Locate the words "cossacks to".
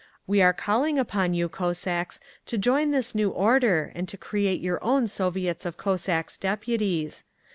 1.47-2.57